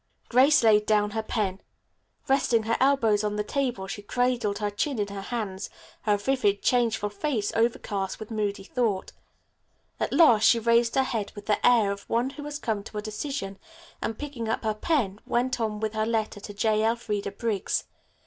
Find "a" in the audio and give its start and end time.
12.97-13.01